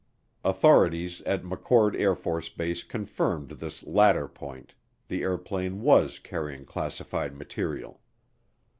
[0.43, 4.73] Authorities at McChord AFB confirmed this latter point,
[5.09, 8.01] the airplane was carrying classified material.